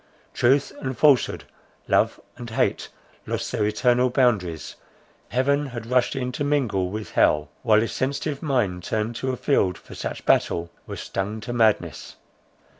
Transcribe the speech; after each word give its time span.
Truth 0.33 0.71
and 0.79 0.97
falsehood, 0.97 1.43
love 1.87 2.19
and 2.35 2.49
hate 2.49 2.89
lost 3.27 3.51
their 3.51 3.67
eternal 3.67 4.09
boundaries, 4.09 4.75
heaven 5.29 5.69
rushed 5.85 6.15
in 6.15 6.31
to 6.31 6.43
mingle 6.43 6.89
with 6.89 7.11
hell; 7.11 7.49
while 7.61 7.81
his 7.81 7.91
sensitive 7.91 8.41
mind, 8.41 8.83
turned 8.83 9.15
to 9.17 9.31
a 9.31 9.37
field 9.37 9.77
for 9.77 9.93
such 9.93 10.25
battle, 10.25 10.71
was 10.87 11.01
stung 11.01 11.39
to 11.41 11.53
madness. 11.53 12.15